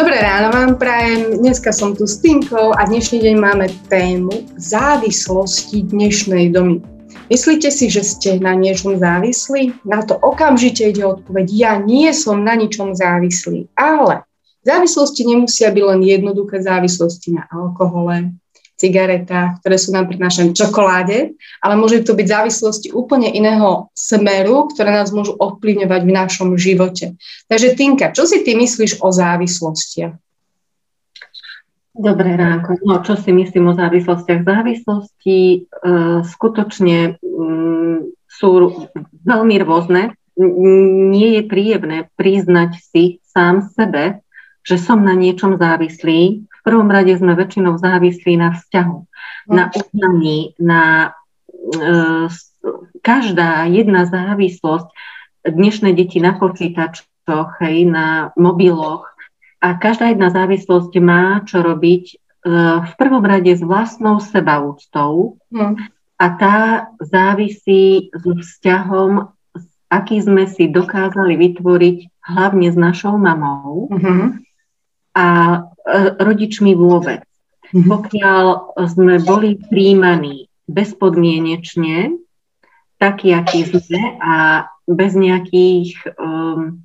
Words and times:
Dobré 0.00 0.16
ráno 0.16 0.48
vám 0.48 0.80
prajem. 0.80 1.44
Dneska 1.44 1.76
som 1.76 1.92
tu 1.92 2.08
s 2.08 2.24
Tinkou 2.24 2.72
a 2.72 2.88
dnešný 2.88 3.20
deň 3.20 3.36
máme 3.36 3.68
tému 3.92 4.32
závislosti 4.56 5.92
dnešnej 5.92 6.56
domy. 6.56 6.80
Myslíte 7.28 7.68
si, 7.68 7.92
že 7.92 8.00
ste 8.00 8.40
na 8.40 8.56
niečom 8.56 8.96
závislí? 8.96 9.84
Na 9.84 10.00
to 10.00 10.16
okamžite 10.16 10.88
ide 10.88 11.04
odpoveď. 11.04 11.46
Ja 11.52 11.72
nie 11.76 12.08
som 12.16 12.40
na 12.48 12.56
ničom 12.56 12.96
závislý, 12.96 13.68
ale 13.76 14.24
závislosti 14.64 15.20
nemusia 15.28 15.68
byť 15.68 15.84
len 15.84 16.00
jednoduché 16.00 16.64
závislosti 16.64 17.36
na 17.36 17.44
alkohole, 17.52 18.32
cigaretách, 18.80 19.60
ktoré 19.60 19.76
sú 19.76 19.92
nám 19.92 20.08
prinášané 20.08 20.56
čokoláde, 20.56 21.36
ale 21.60 21.74
môže 21.76 22.00
to 22.00 22.16
byť 22.16 22.26
závislosti 22.26 22.88
úplne 22.96 23.28
iného 23.28 23.92
smeru, 23.92 24.72
ktoré 24.72 24.96
nás 24.96 25.12
môžu 25.12 25.36
ovplyvňovať 25.36 26.00
v 26.08 26.16
našom 26.16 26.48
živote. 26.56 27.20
Takže 27.52 27.76
Tinka, 27.76 28.16
čo 28.16 28.24
si 28.24 28.40
ty 28.40 28.56
myslíš 28.56 29.04
o 29.04 29.12
závislostiach? 29.12 30.16
Dobré 32.00 32.32
ráno. 32.32 32.80
No, 32.80 33.04
čo 33.04 33.20
si 33.20 33.28
myslím 33.28 33.74
o 33.74 33.76
závislostiach? 33.76 34.40
Závislosti 34.48 35.38
e, 35.52 35.58
skutočne 36.24 37.20
m, 37.20 37.36
mm, 37.36 37.98
sú 38.30 38.50
veľmi 39.28 39.56
rôzne. 39.60 40.16
Nie 41.12 41.36
je 41.36 41.42
príjemné 41.44 42.08
priznať 42.16 42.80
si 42.80 43.20
sám 43.28 43.68
sebe, 43.76 44.24
že 44.64 44.80
som 44.80 45.04
na 45.04 45.12
niečom 45.12 45.60
závislý, 45.60 46.48
v 46.60 46.62
prvom 46.62 46.92
rade 46.92 47.16
sme 47.16 47.32
väčšinou 47.32 47.80
závislí 47.80 48.36
na 48.36 48.52
vzťahu, 48.52 48.98
mm. 49.00 49.52
na 49.56 49.64
uznaní, 49.72 50.38
na 50.60 50.82
e, 51.56 52.28
každá 53.00 53.64
jedna 53.72 54.04
závislosť, 54.04 54.88
dnešné 55.48 55.96
deti 55.96 56.20
na 56.20 56.36
počítačoch, 56.36 57.64
hej, 57.64 57.88
na 57.88 58.36
mobiloch, 58.36 59.08
a 59.60 59.76
každá 59.76 60.12
jedna 60.12 60.28
závislosť 60.28 60.92
má 61.00 61.44
čo 61.48 61.64
robiť 61.64 62.04
e, 62.12 62.14
v 62.84 62.92
prvom 63.00 63.24
rade 63.24 63.56
s 63.56 63.64
vlastnou 63.64 64.20
sebaúctou 64.20 65.40
mm. 65.48 65.74
a 66.20 66.26
tá 66.36 66.58
závisí 67.00 68.12
so 68.12 68.36
vzťahom, 68.36 69.32
aký 69.88 70.20
sme 70.20 70.44
si 70.44 70.68
dokázali 70.68 71.40
vytvoriť 71.40 71.98
hlavne 72.20 72.68
s 72.68 72.76
našou 72.76 73.16
mamou. 73.16 73.88
Mm-hmm 73.88 74.50
a 75.14 75.26
rodičmi 76.20 76.72
vôbec. 76.76 77.24
Mm-hmm. 77.70 77.86
Pokiaľ 77.86 78.44
sme 78.90 79.22
boli 79.22 79.56
príjmaní 79.56 80.50
bezpodmienečne, 80.66 82.18
taký, 82.98 83.32
aký 83.32 83.64
sme 83.64 84.18
a 84.20 84.66
bez 84.84 85.14
nejakých 85.14 86.18
um, 86.18 86.82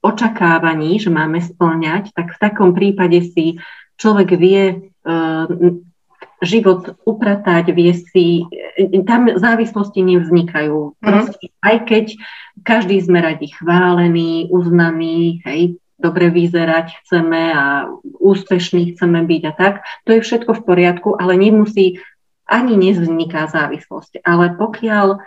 očakávaní, 0.00 0.96
že 1.00 1.12
máme 1.12 1.40
splňať, 1.40 2.12
tak 2.16 2.36
v 2.36 2.40
takom 2.40 2.72
prípade 2.72 3.20
si 3.32 3.60
človek 4.00 4.34
vie 4.36 4.92
um, 5.04 5.84
život 6.44 7.00
upratať, 7.08 7.72
vie 7.72 7.92
si, 7.96 8.44
tam 9.08 9.32
závislosti 9.32 10.00
nevznikajú. 10.04 10.92
Mm-hmm. 10.92 11.04
Proste, 11.04 11.46
aj 11.64 11.76
keď 11.88 12.06
každý 12.64 13.00
sme 13.00 13.20
radi 13.24 13.52
chválený, 13.52 14.48
uznaný, 14.52 15.44
hej, 15.44 15.80
dobre 15.98 16.30
vyzerať 16.30 17.04
chceme 17.04 17.54
a 17.54 17.64
úspešní 18.02 18.94
chceme 18.94 19.22
byť 19.24 19.42
a 19.46 19.52
tak, 19.54 19.74
to 20.04 20.18
je 20.18 20.20
všetko 20.20 20.52
v 20.58 20.64
poriadku, 20.66 21.08
ale 21.14 21.38
nemusí, 21.38 22.02
ani 22.44 22.76
nevzniká 22.76 23.48
závislosť. 23.48 24.20
Ale 24.20 24.52
pokiaľ 24.60 25.06
e, 25.16 25.18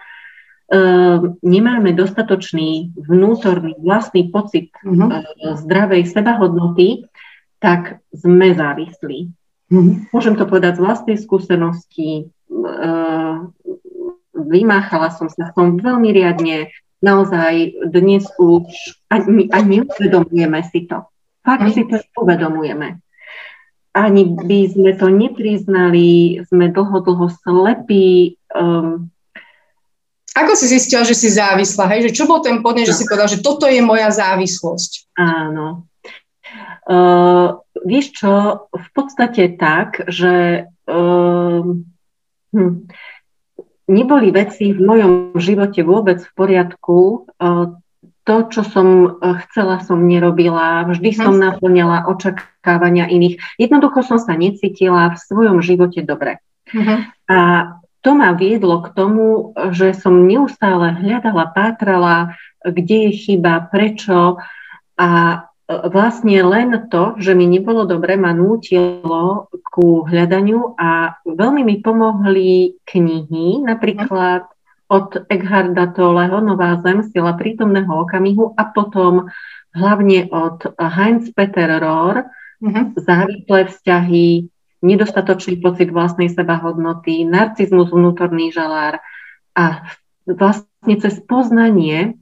nemáme 1.41 1.91
dostatočný 1.97 2.93
vnútorný 2.93 3.73
vlastný 3.81 4.29
pocit 4.29 4.69
uh-huh. 4.85 5.57
zdravej 5.65 6.13
sebahodnoty, 6.13 7.09
tak 7.57 8.05
sme 8.13 8.53
závislí. 8.53 9.33
Uh-huh. 9.73 10.05
Môžem 10.13 10.37
to 10.37 10.45
povedať 10.45 10.77
z 10.77 10.83
vlastnej 10.85 11.17
skúsenosti. 11.17 12.29
E, 12.29 12.53
vymáchala 14.37 15.09
som 15.09 15.27
sa 15.33 15.49
v 15.49 15.55
tom 15.57 15.67
veľmi 15.81 16.13
riadne, 16.13 16.69
naozaj 17.01 17.77
dnes 17.93 18.25
už 18.41 18.65
ani, 19.09 19.49
ani 19.53 19.85
uvedomujeme 19.85 20.59
si 20.65 20.89
to. 20.89 21.05
Fakt 21.45 21.71
si 21.71 21.87
to 21.87 22.01
uvedomujeme. 22.19 22.99
Ani 23.95 24.23
by 24.29 24.59
sme 24.69 24.91
to 24.93 25.07
nepriznali, 25.09 26.41
sme 26.45 26.69
dlho, 26.69 27.01
dlho 27.01 27.27
slepí. 27.41 28.37
Um, 28.53 29.09
Ako 30.37 30.53
si 30.53 30.69
zistila, 30.69 31.01
že 31.01 31.17
si 31.17 31.33
závislá? 31.33 31.89
Hej? 31.95 32.11
Že 32.11 32.11
čo 32.13 32.23
bol 32.29 32.43
ten 32.45 32.61
podnet, 32.61 32.85
no. 32.85 32.89
že 32.93 32.99
si 32.99 33.07
povedala, 33.09 33.31
že 33.31 33.41
toto 33.41 33.65
je 33.65 33.81
moja 33.81 34.11
závislosť? 34.13 35.17
Áno. 35.17 35.87
Uh, 36.87 37.63
vieš 37.83 38.21
čo, 38.21 38.31
v 38.69 38.87
podstate 38.93 39.57
tak, 39.57 40.03
že 40.07 40.67
uh, 40.87 41.63
hm, 42.53 42.73
neboli 43.87 44.29
veci 44.29 44.75
v 44.75 44.79
mojom 44.83 45.11
živote 45.39 45.81
vôbec 45.81 46.19
v 46.21 46.31
poriadku. 46.35 46.97
E, 46.99 47.17
to, 48.27 48.35
čo 48.51 48.61
som 48.67 48.87
e, 49.07 49.09
chcela, 49.47 49.79
som 49.79 50.03
nerobila. 50.03 50.85
Vždy 50.91 51.11
som 51.15 51.33
mhm. 51.35 51.41
naplňala 51.41 52.07
očakávania 52.11 53.07
iných. 53.07 53.39
Jednoducho 53.57 54.03
som 54.03 54.19
sa 54.19 54.35
necítila 54.35 55.15
v 55.15 55.17
svojom 55.17 55.63
živote 55.63 56.03
dobre. 56.03 56.43
Uh-huh. 56.67 56.99
A 57.31 57.39
to 58.03 58.11
ma 58.11 58.35
viedlo 58.35 58.83
k 58.83 58.91
tomu, 58.91 59.55
že 59.71 59.95
som 59.95 60.27
neustále 60.27 60.99
hľadala, 60.99 61.47
pátrala, 61.55 62.35
kde 62.59 63.07
je 63.07 63.11
chyba, 63.15 63.71
prečo. 63.71 64.39
A 64.99 65.09
vlastne 65.67 66.39
len 66.43 66.87
to, 66.87 67.19
že 67.19 67.35
mi 67.35 67.47
nebolo 67.47 67.83
dobre, 67.83 68.15
ma 68.15 68.31
nútilo 68.31 69.51
ku 69.77 70.09
hľadaniu 70.09 70.73
a 70.73 71.21
veľmi 71.21 71.61
mi 71.61 71.77
pomohli 71.85 72.81
knihy, 72.81 73.61
napríklad 73.61 74.49
od 74.89 75.29
Eckharda 75.29 75.93
Tolleho 75.93 76.41
Nová 76.41 76.81
zem, 76.81 77.05
sila 77.05 77.37
prítomného 77.37 77.93
okamihu 77.93 78.57
a 78.57 78.73
potom 78.73 79.29
hlavne 79.77 80.33
od 80.33 80.65
Heinz 80.81 81.29
Peter 81.29 81.77
Rohr, 81.77 82.25
uh-huh. 82.25 82.85
závislé 82.97 83.69
vzťahy, 83.69 84.49
nedostatočný 84.81 85.61
pocit 85.61 85.93
vlastnej 85.93 86.33
sebahodnoty, 86.33 87.21
narcizmus, 87.29 87.93
vnútorný 87.93 88.49
žalár 88.49 88.97
a 89.53 89.85
vlastne 90.25 90.95
cez 90.97 91.21
poznanie 91.21 92.17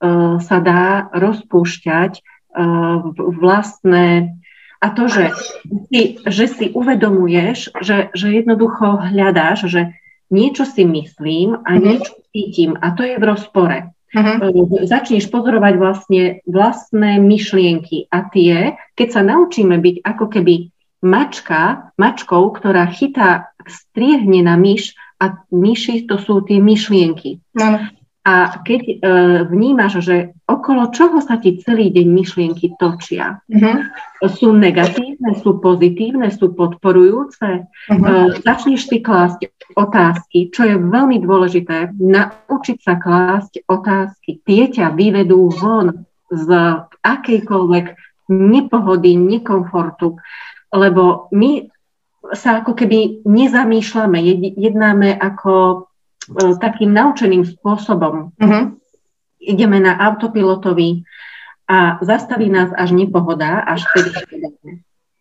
uh, 0.00 0.40
sa 0.40 0.56
dá 0.64 1.12
rozpúšťať 1.12 2.24
vlastné 3.18 4.37
a 4.78 4.86
to, 4.94 5.10
že 5.10 5.34
si, 5.90 6.22
že 6.22 6.46
si 6.46 6.66
uvedomuješ, 6.70 7.74
že, 7.82 8.14
že 8.14 8.26
jednoducho 8.30 9.10
hľadáš, 9.10 9.66
že 9.66 9.82
niečo 10.30 10.68
si 10.68 10.86
myslím 10.86 11.58
a 11.66 11.70
mhm. 11.76 11.82
niečo 11.82 12.12
cítim 12.30 12.72
a 12.78 12.94
to 12.94 13.02
je 13.02 13.16
v 13.18 13.24
rozpore. 13.26 13.78
Uh-huh. 14.08 14.88
Začneš 14.88 15.28
pozorovať 15.28 15.74
vlastne 15.76 16.22
vlastné 16.48 17.20
myšlienky 17.20 18.08
a 18.08 18.24
tie, 18.32 18.80
keď 18.96 19.08
sa 19.12 19.20
naučíme 19.20 19.76
byť 19.76 19.96
ako 20.00 20.32
keby 20.32 20.72
mačka, 21.04 21.92
mačkou, 22.00 22.48
ktorá 22.56 22.88
chytá, 22.88 23.52
striehne 23.68 24.40
na 24.40 24.56
myš 24.56 24.96
a 25.20 25.44
myši 25.52 26.08
to 26.08 26.16
sú 26.16 26.40
tie 26.40 26.56
myšlienky. 26.56 27.44
Uh-huh. 27.52 27.84
A 28.26 28.60
keď 28.60 28.82
e, 28.84 28.94
vnímaš, 29.48 30.04
že 30.04 30.36
okolo 30.44 30.92
čoho 30.92 31.22
sa 31.24 31.40
ti 31.40 31.56
celý 31.64 31.88
deň 31.88 32.06
myšlienky 32.12 32.76
točia, 32.76 33.40
uh-huh. 33.48 33.88
sú 34.28 34.52
negatívne, 34.52 35.32
sú 35.40 35.56
pozitívne, 35.62 36.28
sú 36.28 36.52
podporujúce, 36.52 37.64
uh-huh. 37.64 38.36
e, 38.36 38.42
začneš 38.44 38.90
si 38.90 39.00
klásť 39.00 39.48
otázky, 39.78 40.52
čo 40.52 40.66
je 40.68 40.76
veľmi 40.76 41.24
dôležité, 41.24 41.96
naučiť 41.96 42.78
sa 42.84 43.00
klásť 43.00 43.64
otázky. 43.64 44.44
Tie 44.44 44.76
ťa 44.76 44.92
vyvedú 44.92 45.48
von 45.48 46.04
z 46.28 46.48
akejkoľvek 47.00 47.86
nepohody, 48.28 49.16
nekomfortu, 49.16 50.20
lebo 50.68 51.32
my 51.32 51.64
sa 52.36 52.60
ako 52.60 52.76
keby 52.76 53.24
nezamýšľame, 53.24 54.20
jednáme 54.52 55.16
ako 55.16 55.87
takým 56.60 56.92
naučeným 56.92 57.44
spôsobom. 57.44 58.32
Uh-huh. 58.36 58.64
Ideme 59.40 59.80
na 59.80 59.96
autopilotovi 59.96 61.02
a 61.68 62.00
zastaví 62.00 62.48
nás 62.48 62.72
až 62.76 62.96
nepohoda, 62.96 63.64
až 63.64 63.84
vtedy 63.92 64.10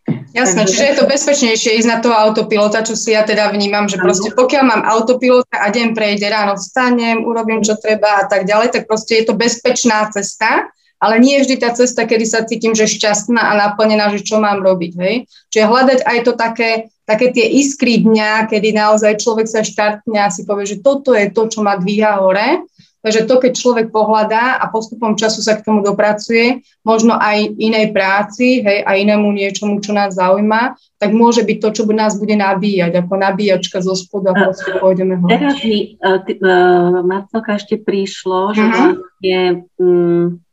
Jasné, 0.07 0.63
Takže... 0.63 0.71
čiže 0.71 0.85
je 0.87 0.95
to 0.95 1.05
bezpečnejšie 1.11 1.71
ísť 1.83 1.89
na 1.89 1.99
toho 1.99 2.15
autopilota, 2.15 2.79
čo 2.79 2.95
si 2.95 3.11
ja 3.11 3.27
teda 3.27 3.51
vnímam, 3.51 3.91
že 3.91 3.99
proste 3.99 4.31
pokiaľ 4.31 4.63
mám 4.63 4.81
autopilota 4.87 5.59
a 5.59 5.67
deň 5.67 5.91
prejde, 5.91 6.31
ráno 6.31 6.55
vstanem, 6.55 7.27
urobím 7.27 7.59
čo 7.59 7.75
treba 7.75 8.23
a 8.23 8.25
tak 8.27 8.47
ďalej, 8.47 8.71
tak 8.71 8.83
proste 8.87 9.19
je 9.19 9.23
to 9.27 9.33
bezpečná 9.35 10.07
cesta, 10.15 10.71
ale 11.03 11.19
nie 11.19 11.35
je 11.37 11.43
vždy 11.43 11.55
tá 11.59 11.69
cesta, 11.75 12.07
kedy 12.07 12.23
sa 12.23 12.47
cítim, 12.47 12.71
že 12.71 12.87
šťastná 12.87 13.39
a 13.39 13.53
naplnená, 13.67 14.07
že 14.15 14.23
čo 14.23 14.39
mám 14.39 14.63
robiť. 14.63 14.91
Hej? 14.95 15.15
Čiže 15.51 15.69
hľadať 15.69 15.99
aj 16.07 16.19
to 16.23 16.31
také, 16.39 16.69
také 17.07 17.31
tie 17.31 17.47
iskry 17.63 18.03
dňa, 18.03 18.51
kedy 18.51 18.75
naozaj 18.75 19.23
človek 19.23 19.47
sa 19.47 19.63
štartne 19.63 20.19
a 20.19 20.27
si 20.27 20.43
povie, 20.43 20.67
že 20.67 20.83
toto 20.83 21.15
je 21.15 21.31
to, 21.31 21.47
čo 21.47 21.63
ma 21.63 21.79
dvíha 21.79 22.19
hore. 22.19 22.67
Takže 22.97 23.23
to, 23.23 23.39
keď 23.39 23.51
človek 23.55 23.87
pohľadá 23.93 24.59
a 24.59 24.67
postupom 24.67 25.15
času 25.15 25.39
sa 25.39 25.55
k 25.55 25.63
tomu 25.63 25.79
dopracuje, 25.79 26.59
možno 26.83 27.15
aj 27.15 27.55
inej 27.55 27.95
práci, 27.95 28.59
hej, 28.59 28.83
a 28.83 28.99
inému 28.99 29.31
niečomu, 29.31 29.79
čo 29.79 29.95
nás 29.95 30.19
zaujíma, 30.19 30.75
tak 30.99 31.15
môže 31.15 31.45
byť 31.47 31.57
to, 31.61 31.69
čo 31.71 31.83
nás 31.87 32.19
bude 32.19 32.35
nabíjať, 32.35 32.91
ako 32.99 33.13
nabíjačka 33.15 33.79
zo 33.79 33.95
spodu 33.95 34.35
a 34.35 34.51
proste 34.51 34.75
pôjdeme 34.83 35.15
hore. 35.23 35.39
Teraz 35.39 35.63
mi, 35.63 35.95
uh, 36.03 36.19
uh, 36.19 36.99
Marcelka, 37.05 37.55
ešte 37.55 37.79
prišlo, 37.79 38.51
že 38.51 38.65
uh-huh. 38.65 38.75
vlastne 38.75 39.39
um, 39.79 40.43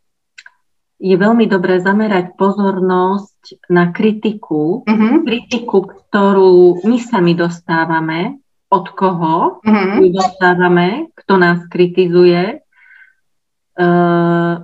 je 0.99 1.15
veľmi 1.19 1.51
dobré 1.51 1.83
zamerať 1.83 2.39
pozornosť 2.39 3.67
na 3.71 3.91
kritiku, 3.91 4.87
uh-huh. 4.87 5.27
kritiku, 5.27 5.91
ktorú 5.91 6.87
my 6.87 6.97
sami 7.03 7.35
dostávame, 7.35 8.39
od 8.71 8.87
koho 8.95 9.59
uh-huh. 9.63 9.99
ju 10.03 10.07
dostávame, 10.15 11.11
kto 11.19 11.35
nás 11.39 11.59
kritizuje, 11.67 12.63
uh, 13.79 14.55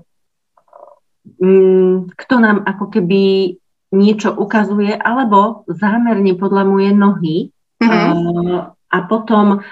kto 2.15 2.35
nám 2.39 2.63
ako 2.69 2.85
keby 2.95 3.57
niečo 3.91 4.31
ukazuje, 4.31 4.95
alebo 4.95 5.67
zámerne 5.67 6.39
podlamuje 6.39 6.95
nohy. 6.95 7.51
Uh, 7.81 8.71
a 8.71 8.99
potom 9.09 9.67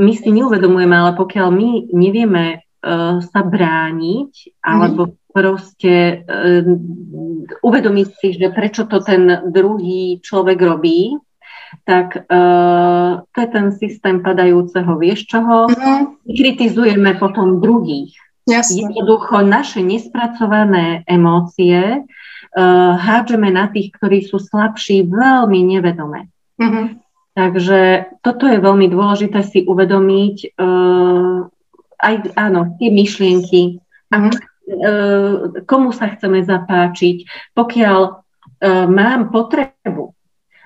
my 0.00 0.12
si 0.16 0.30
neuvedomujeme, 0.32 0.94
ale 0.96 1.12
pokiaľ 1.18 1.48
my 1.52 1.68
nevieme 1.92 2.64
uh, 2.80 3.20
sa 3.20 3.40
brániť, 3.44 4.56
alebo 4.64 5.02
uh-huh 5.04 5.19
proste 5.30 6.22
uh, 6.22 6.66
uvedomiť 7.62 8.08
si, 8.18 8.28
že 8.36 8.52
prečo 8.52 8.86
to 8.86 9.00
ten 9.02 9.50
druhý 9.50 10.18
človek 10.20 10.58
robí, 10.60 11.16
tak 11.86 12.26
uh, 12.26 13.22
to 13.30 13.36
je 13.38 13.48
ten 13.48 13.66
systém 13.72 14.22
padajúceho 14.22 14.98
vieš 14.98 15.30
čoho. 15.30 15.70
Mm-hmm. 15.70 16.00
Kritizujeme 16.26 17.14
potom 17.18 17.62
druhých. 17.62 18.14
Jasne. 18.50 18.90
Jednoducho 18.90 19.46
naše 19.46 19.78
nespracované 19.78 21.06
emócie 21.06 22.02
uh, 22.02 22.92
hádžeme 22.98 23.54
na 23.54 23.70
tých, 23.70 23.94
ktorí 23.94 24.26
sú 24.26 24.42
slabší 24.42 25.06
veľmi 25.06 25.60
nevedome. 25.62 26.26
Mm-hmm. 26.58 26.86
Takže 27.38 27.80
toto 28.26 28.50
je 28.50 28.58
veľmi 28.58 28.90
dôležité 28.90 29.46
si 29.46 29.62
uvedomiť, 29.62 30.58
uh, 30.58 31.46
aj 32.02 32.14
áno, 32.34 32.74
tie 32.82 32.90
myšlienky, 32.90 33.78
mm-hmm. 34.10 34.49
E, 34.70 34.92
komu 35.66 35.90
sa 35.90 36.14
chceme 36.14 36.46
zapáčiť. 36.46 37.50
Pokiaľ 37.58 38.00
e, 38.06 38.10
mám 38.86 39.34
potrebu 39.34 40.14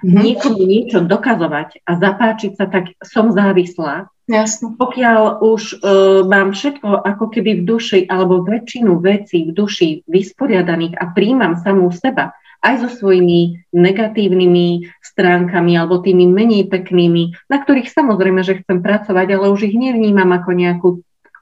mm-hmm. 0.05 0.21
niekomu 0.21 0.61
niečo 0.61 0.99
dokazovať 1.01 1.81
a 1.89 1.91
zapáčiť 1.97 2.53
sa, 2.61 2.69
tak 2.69 2.93
som 3.01 3.33
závislá. 3.33 4.13
Jasne. 4.25 4.73
Pokiaľ 4.81 5.45
už 5.45 5.85
uh, 5.85 6.25
mám 6.25 6.57
všetko 6.57 7.05
ako 7.05 7.29
keby 7.29 7.61
v 7.61 7.63
duši, 7.69 8.01
alebo 8.09 8.41
väčšinu 8.41 8.97
vecí 9.05 9.45
v 9.45 9.53
duši 9.53 10.01
vysporiadaných 10.09 10.97
a 10.97 11.13
príjmam 11.13 11.61
samú 11.61 11.93
seba, 11.93 12.33
aj 12.65 12.81
so 12.81 12.89
svojimi 12.89 13.69
negatívnymi 13.77 14.89
stránkami 15.05 15.77
alebo 15.77 16.01
tými 16.01 16.25
menej 16.25 16.73
peknými, 16.73 17.37
na 17.53 17.61
ktorých 17.61 17.93
samozrejme, 17.93 18.41
že 18.41 18.65
chcem 18.65 18.81
pracovať, 18.81 19.37
ale 19.37 19.53
už 19.53 19.69
ich 19.69 19.77
nevnímam 19.77 20.33
ako 20.33 20.51
nejakú 20.57 20.89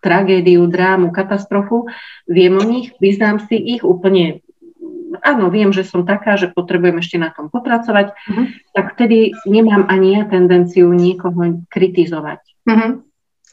tragédiu, 0.03 0.67
drámu, 0.67 1.15
katastrofu, 1.15 1.87
viem 2.27 2.59
o 2.59 2.65
nich, 2.67 2.93
vyznám 2.99 3.47
si 3.47 3.57
ich 3.57 3.87
úplne 3.87 4.43
áno, 5.21 5.53
viem, 5.53 5.71
že 5.71 5.85
som 5.85 6.09
taká, 6.09 6.41
že 6.41 6.51
potrebujem 6.51 6.99
ešte 6.99 7.21
na 7.21 7.29
tom 7.29 7.53
popracovať, 7.53 8.17
uh-huh. 8.17 8.47
tak 8.73 8.97
vtedy 8.97 9.37
nemám 9.45 9.87
ani 9.87 10.19
ja 10.19 10.25
tendenciu 10.25 10.89
niekoho 10.91 11.63
kritizovať. 11.69 12.41
Uh-huh. 12.65 13.05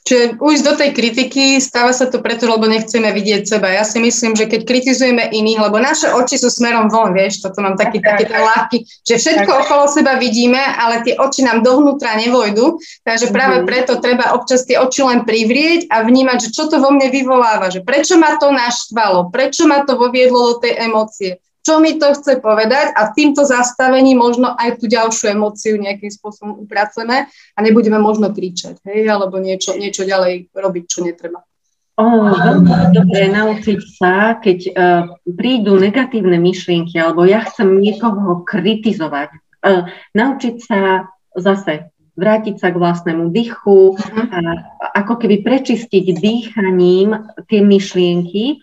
Čiže 0.07 0.41
ujsť 0.41 0.63
do 0.65 0.73
tej 0.73 0.89
kritiky, 0.95 1.45
stáva 1.61 1.93
sa 1.93 2.09
to 2.09 2.23
preto, 2.23 2.49
lebo 2.49 2.65
nechceme 2.65 3.11
vidieť 3.13 3.45
seba. 3.45 3.69
Ja 3.69 3.85
si 3.85 4.01
myslím, 4.01 4.33
že 4.33 4.49
keď 4.49 4.65
kritizujeme 4.65 5.29
iných, 5.29 5.59
lebo 5.69 5.77
naše 5.77 6.09
oči 6.09 6.39
sú 6.39 6.49
smerom 6.49 6.89
von, 6.89 7.13
vieš, 7.13 7.45
toto 7.45 7.61
mám 7.61 7.77
taký, 7.77 8.01
taký 8.01 8.25
ten 8.25 8.41
ľahký, 8.41 8.77
že 9.05 9.15
všetko 9.19 9.51
tak. 9.51 9.59
okolo 9.67 9.85
seba 9.91 10.17
vidíme, 10.17 10.57
ale 10.57 11.05
tie 11.05 11.13
oči 11.19 11.45
nám 11.45 11.61
dovnútra 11.61 12.17
nevojdu, 12.17 12.79
takže 13.05 13.29
práve 13.29 13.61
mm. 13.61 13.65
preto 13.67 14.01
treba 14.01 14.33
občas 14.33 14.65
tie 14.65 14.79
oči 14.79 15.05
len 15.05 15.27
privrieť 15.27 15.91
a 15.93 16.01
vnímať, 16.01 16.49
že 16.49 16.53
čo 16.55 16.71
to 16.71 16.81
vo 16.81 16.89
mne 16.89 17.11
vyvoláva, 17.11 17.69
že 17.69 17.85
prečo 17.85 18.17
ma 18.17 18.39
to 18.39 18.49
naštvalo, 18.49 19.29
prečo 19.29 19.69
ma 19.69 19.85
to 19.85 19.99
voviedlo 19.99 20.55
do 20.55 20.55
tej 20.63 20.73
emócie 20.89 21.31
čo 21.59 21.83
mi 21.83 21.99
to 21.99 22.15
chce 22.15 22.39
povedať 22.39 22.95
a 22.95 23.11
týmto 23.11 23.43
zastavení 23.43 24.15
možno 24.15 24.55
aj 24.55 24.79
tú 24.79 24.87
ďalšiu 24.87 25.35
emóciu 25.35 25.75
nejakým 25.75 26.09
spôsobom 26.09 26.63
upracujeme 26.63 27.27
a 27.29 27.59
nebudeme 27.59 27.99
možno 27.99 28.31
kričať, 28.31 28.79
hej, 28.87 29.05
alebo 29.11 29.37
niečo, 29.37 29.75
niečo 29.75 30.07
ďalej 30.07 30.49
robiť, 30.55 30.83
čo 30.87 31.03
netreba. 31.03 31.43
O, 31.99 32.31
veľmi 32.31 32.95
dobre 32.95 33.27
naučiť 33.27 33.79
sa, 33.99 34.39
keď 34.39 34.59
uh, 34.71 35.03
prídu 35.27 35.75
negatívne 35.75 36.39
myšlienky, 36.39 36.95
alebo 36.95 37.27
ja 37.27 37.43
chcem 37.43 37.75
niekoho 37.75 38.47
kritizovať, 38.47 39.35
uh, 39.67 39.83
naučiť 40.15 40.55
sa 40.63 41.11
zase 41.35 41.91
vrátiť 42.19 42.55
sa 42.59 42.71
k 42.71 42.79
vlastnému 42.79 43.31
dychu, 43.31 43.95
uh-huh. 43.95 44.27
a 44.35 44.39
ako 44.95 45.23
keby 45.23 45.43
prečistiť 45.43 46.05
dýchaním 46.19 47.15
tie 47.47 47.63
myšlienky, 47.63 48.59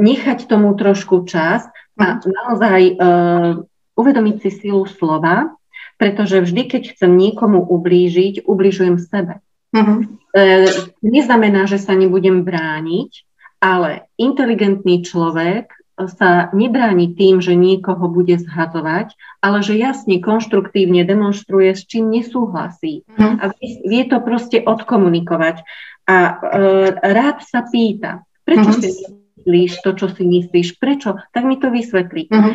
nechať 0.00 0.50
tomu 0.50 0.74
trošku 0.76 1.24
čas 1.24 1.64
a 2.02 2.18
naozaj 2.18 2.80
uh, 2.98 3.62
uvedomiť 3.94 4.36
si 4.42 4.50
silu 4.50 4.82
slova, 4.90 5.54
pretože 5.94 6.42
vždy, 6.42 6.62
keď 6.66 6.82
chcem 6.98 7.14
niekomu 7.14 7.62
ublížiť, 7.62 8.42
ubližujem 8.42 8.98
sebe. 8.98 9.38
Uh-huh. 9.70 10.04
Uh, 10.34 10.66
neznamená, 11.00 11.70
že 11.70 11.78
sa 11.78 11.94
nebudem 11.94 12.42
brániť, 12.42 13.22
ale 13.62 14.10
inteligentný 14.18 15.06
človek 15.06 15.70
sa 16.02 16.50
nebráni 16.50 17.14
tým, 17.14 17.38
že 17.38 17.54
niekoho 17.54 18.10
bude 18.10 18.34
zhadzovať, 18.34 19.14
ale 19.38 19.62
že 19.62 19.78
jasne, 19.78 20.18
konštruktívne 20.18 21.06
demonstruje, 21.06 21.70
s 21.70 21.86
čím 21.86 22.10
nesúhlasí. 22.10 23.06
Uh-huh. 23.06 23.38
A 23.38 23.54
vie, 23.54 23.78
vie 23.86 24.02
to 24.10 24.18
proste 24.18 24.58
odkomunikovať. 24.66 25.62
A 26.10 26.16
uh, 26.18 26.88
rád 26.98 27.46
sa 27.46 27.62
pýta, 27.62 28.26
prečo 28.42 28.74
uh-huh. 28.74 28.82
ste 28.82 29.21
myslíš, 29.42 29.82
to, 29.82 29.98
čo 29.98 30.06
si 30.14 30.22
myslíš, 30.22 30.78
prečo, 30.78 31.18
tak 31.34 31.42
mi 31.42 31.58
to 31.58 31.74
vysvetlí. 31.74 32.30
Uh-huh. 32.30 32.54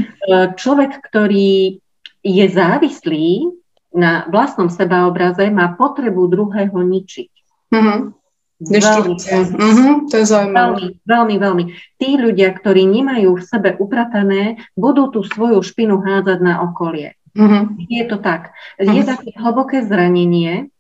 Človek, 0.56 1.04
ktorý 1.04 1.84
je 2.24 2.45
závislý 2.48 3.51
na 3.92 4.24
vlastnom 4.31 4.72
sebaobraze, 4.72 5.51
má 5.51 5.75
potrebu 5.75 6.31
druhého 6.31 6.80
ničiť. 6.80 7.31
Uh-huh. 7.75 8.16
Veľmi, 8.57 9.13
uh-huh, 9.22 10.09
to 10.09 10.16
je 10.18 10.26
zaujímavé. 10.26 10.57
Veľmi, 10.57 10.88
veľmi, 11.06 11.35
veľmi. 11.38 11.64
Tí 12.02 12.09
ľudia, 12.18 12.56
ktorí 12.56 12.90
nemajú 12.90 13.38
v 13.38 13.44
sebe 13.45 13.69
upratané, 13.78 14.64
budú 14.73 15.14
tú 15.14 15.21
svoju 15.21 15.61
špinu 15.61 16.02
hádzať 16.02 16.40
na 16.42 16.66
okolie. 16.66 17.14
Uh-huh. 17.38 17.69
Je 17.85 18.02
to 18.09 18.18
tak. 18.18 18.56
Je 18.81 18.90
uh-huh. 18.90 19.06
také 19.06 19.30
hlboké 19.38 19.85
zranenie, 19.85 20.73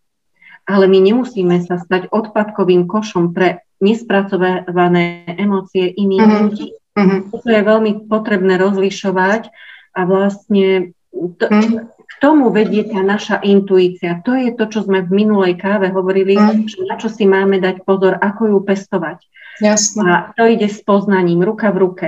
ale 0.67 0.85
my 0.91 0.99
nemusíme 0.99 1.63
sa 1.63 1.79
stať 1.79 2.11
odpadkovým 2.11 2.85
košom 2.91 3.31
pre 3.31 3.63
nespracované 3.79 5.23
emócie 5.39 5.87
iných 5.87 6.21
uh-huh. 6.27 6.41
ľudí. 6.43 6.67
Uh-huh. 6.75 7.19
Toto 7.31 7.47
je 7.47 7.61
veľmi 7.63 7.91
potrebné 8.11 8.59
rozlišovať 8.59 9.47
a 9.95 9.99
vlastne 10.03 10.91
to, 11.13 11.45
uh-huh. 11.47 11.87
k 11.87 12.13
tomu 12.19 12.51
vedie 12.51 12.83
tá 12.83 12.99
naša 12.99 13.39
intuícia. 13.47 14.19
To 14.27 14.35
je 14.35 14.51
to, 14.51 14.67
čo 14.67 14.83
sme 14.83 15.07
v 15.07 15.23
minulej 15.23 15.55
káve 15.55 15.87
hovorili, 15.87 16.35
uh-huh. 16.35 16.67
že 16.67 16.83
na 16.83 16.99
čo 16.99 17.07
si 17.07 17.23
máme 17.23 17.63
dať 17.63 17.87
pozor, 17.87 18.19
ako 18.19 18.51
ju 18.51 18.59
pestovať. 18.67 19.23
Jasne. 19.63 20.01
A 20.05 20.13
to 20.37 20.45
ide 20.45 20.69
s 20.69 20.83
poznaním, 20.85 21.41
ruka 21.41 21.73
v 21.73 21.77
ruke. 21.81 22.07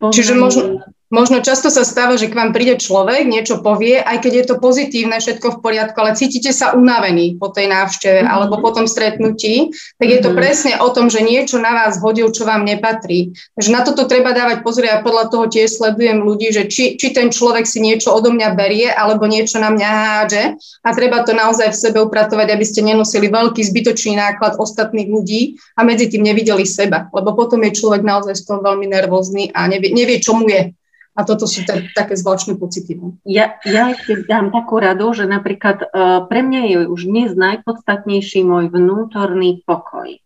Čiže 0.00 0.32
možno, 0.34 0.88
Možno 1.10 1.42
často 1.42 1.74
sa 1.74 1.82
stáva, 1.82 2.14
že 2.14 2.30
k 2.30 2.38
vám 2.38 2.54
príde 2.54 2.78
človek, 2.78 3.26
niečo 3.26 3.58
povie, 3.58 3.98
aj 3.98 4.22
keď 4.22 4.32
je 4.32 4.44
to 4.46 4.56
pozitívne, 4.62 5.18
všetko 5.18 5.58
v 5.58 5.60
poriadku, 5.60 5.98
ale 5.98 6.14
cítite 6.14 6.54
sa 6.54 6.70
unavení 6.70 7.34
po 7.34 7.50
tej 7.50 7.66
návšteve 7.66 8.22
mm-hmm. 8.22 8.30
alebo 8.30 8.62
po 8.62 8.70
tom 8.70 8.86
stretnutí, 8.86 9.74
tak 9.98 10.06
je 10.06 10.22
to 10.22 10.30
mm-hmm. 10.30 10.38
presne 10.38 10.72
o 10.78 10.86
tom, 10.94 11.10
že 11.10 11.26
niečo 11.26 11.58
na 11.58 11.74
vás 11.74 11.98
hodil, 11.98 12.30
čo 12.30 12.46
vám 12.46 12.62
nepatrí. 12.62 13.34
Takže 13.58 13.70
na 13.74 13.82
toto 13.82 14.06
treba 14.06 14.30
dávať 14.30 14.62
pozor 14.62 14.86
a 14.86 15.02
podľa 15.02 15.34
toho 15.34 15.50
tiež 15.50 15.82
sledujem 15.82 16.22
ľudí, 16.22 16.54
že 16.54 16.70
či, 16.70 16.94
či 16.94 17.10
ten 17.10 17.34
človek 17.34 17.66
si 17.66 17.82
niečo 17.82 18.14
odo 18.14 18.30
mňa 18.30 18.54
berie 18.54 18.86
alebo 18.86 19.26
niečo 19.26 19.58
na 19.58 19.74
mňa 19.74 19.88
hádže 19.90 20.44
a 20.86 20.88
treba 20.94 21.26
to 21.26 21.34
naozaj 21.34 21.74
v 21.74 21.80
sebe 21.90 21.98
upratovať, 22.06 22.54
aby 22.54 22.62
ste 22.62 22.86
nenosili 22.86 23.26
veľký 23.26 23.66
zbytočný 23.66 24.14
náklad 24.14 24.62
ostatných 24.62 25.10
ľudí 25.10 25.58
a 25.74 25.82
medzi 25.82 26.06
tým 26.06 26.22
nevideli 26.22 26.62
seba, 26.62 27.10
lebo 27.10 27.34
potom 27.34 27.58
je 27.66 27.74
človek 27.74 28.06
naozaj 28.06 28.38
z 28.38 28.46
toho 28.46 28.62
veľmi 28.62 28.86
nervózny 28.86 29.50
a 29.50 29.66
nevie, 29.66 29.90
nevie 29.90 30.22
čo 30.22 30.38
mu 30.38 30.46
je. 30.46 30.70
A 31.18 31.26
toto 31.26 31.44
sú 31.44 31.66
t- 31.66 31.90
také 31.90 32.14
zvláštne 32.14 32.54
pocity. 32.54 32.94
No. 32.94 33.18
Ja, 33.26 33.58
ja 33.66 33.90
ešte 33.90 34.24
dám 34.24 34.54
takú 34.54 34.78
radu, 34.78 35.10
že 35.10 35.26
napríklad 35.26 35.90
uh, 35.90 36.24
pre 36.30 36.40
mňa 36.46 36.60
je 36.70 36.76
už 36.86 37.00
dnes 37.10 37.30
najpodstatnejší 37.34 38.46
môj 38.46 38.70
vnútorný 38.70 39.66
pokoj. 39.66 40.22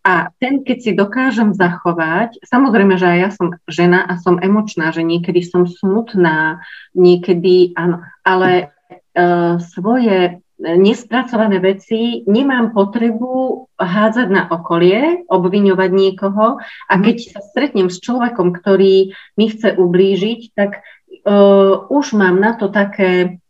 A 0.00 0.32
ten, 0.40 0.64
keď 0.64 0.78
si 0.80 0.90
dokážem 0.96 1.52
zachovať, 1.52 2.40
samozrejme, 2.48 2.96
že 2.96 3.06
aj 3.06 3.18
ja 3.20 3.30
som 3.36 3.46
žena 3.68 4.00
a 4.08 4.16
som 4.16 4.40
emočná, 4.40 4.96
že 4.96 5.04
niekedy 5.04 5.44
som 5.44 5.68
smutná, 5.68 6.64
niekedy 6.96 7.76
áno, 7.76 8.00
ale 8.24 8.72
uh, 9.12 9.60
svoje 9.60 10.40
nespracované 10.60 11.56
veci, 11.58 12.22
nemám 12.28 12.76
potrebu 12.76 13.64
hádzať 13.80 14.28
na 14.28 14.42
okolie, 14.52 15.24
obviňovať 15.26 15.90
niekoho 15.90 16.60
a 16.60 16.94
keď 17.00 17.16
sa 17.32 17.40
stretnem 17.40 17.88
s 17.88 17.98
človekom, 18.04 18.52
ktorý 18.52 19.16
mi 19.40 19.46
chce 19.48 19.80
ublížiť, 19.80 20.40
tak 20.52 20.84
uh, 21.24 21.88
už 21.88 22.12
mám 22.12 22.36
na 22.36 22.52
to 22.54 22.68
také 22.68 23.40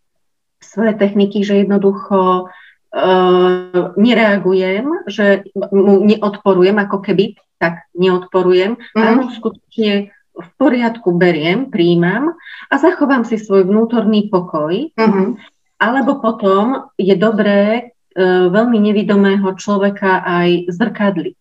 svoje 0.62 0.94
techniky, 0.94 1.42
že 1.42 1.66
jednoducho 1.66 2.46
uh, 2.46 3.72
nereagujem, 3.98 5.10
že 5.10 5.50
mu 5.74 6.06
neodporujem 6.06 6.78
ako 6.78 6.98
keby, 7.02 7.34
tak 7.58 7.90
neodporujem. 7.98 8.78
Mm. 8.94 9.02
Áno, 9.02 9.22
skutočne 9.34 10.14
v 10.30 10.48
poriadku 10.56 11.10
beriem, 11.12 11.68
príjmam 11.68 12.38
a 12.70 12.74
zachovám 12.78 13.26
si 13.26 13.36
svoj 13.36 13.66
vnútorný 13.66 14.30
pokoj. 14.30 14.94
Mm-hmm. 14.94 15.28
Alebo 15.80 16.20
potom 16.20 16.92
je 17.00 17.16
dobré 17.16 17.60
e, 17.72 17.82
veľmi 18.52 18.76
nevidomého 18.76 19.56
človeka 19.56 20.20
aj 20.20 20.68
zrkadliť. 20.68 21.40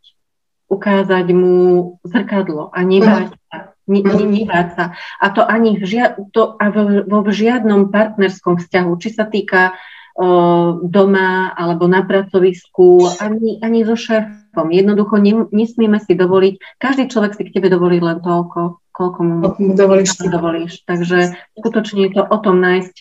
Ukázať 0.71 1.27
mu 1.35 1.97
zrkadlo 2.07 2.71
a 2.71 2.79
nebáť 2.87 3.35
sa. 3.51 3.75
Ne, 3.89 4.05
ne, 4.05 4.25
nebáť 4.29 4.67
sa. 4.77 4.85
A 5.19 5.25
to 5.33 5.41
ani 5.43 5.75
v, 5.75 5.83
žia, 5.83 6.13
to, 6.31 6.55
a 6.55 6.69
vo, 6.69 7.03
vo 7.03 7.19
žiadnom 7.25 7.89
partnerskom 7.89 8.61
vzťahu, 8.61 8.91
či 9.01 9.09
sa 9.09 9.25
týka 9.25 9.73
o, 10.13 10.77
doma 10.85 11.49
alebo 11.57 11.89
na 11.89 12.05
pracovisku, 12.05 13.09
ani, 13.17 13.57
ani 13.65 13.81
so 13.81 13.97
šéfom. 13.97 14.69
Jednoducho 14.69 15.17
ne, 15.17 15.49
nesmieme 15.49 15.97
si 15.97 16.13
dovoliť, 16.13 16.77
každý 16.77 17.09
človek 17.09 17.33
si 17.33 17.49
k 17.49 17.53
tebe 17.57 17.73
dovolí 17.73 17.97
len 17.97 18.21
toľko, 18.21 18.77
koľko 18.93 19.19
mu 19.25 19.35
dovolíš. 19.73 20.21
dovolíš. 20.21 20.85
Takže 20.85 21.33
skutočne 21.57 22.07
je 22.07 22.11
to 22.13 22.23
o 22.29 22.37
tom 22.37 22.61
nájsť 22.61 22.95